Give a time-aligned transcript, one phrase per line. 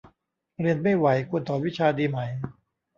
[0.59, 2.17] เรียนไม่ไหว ควรถอนวิชาดีไหม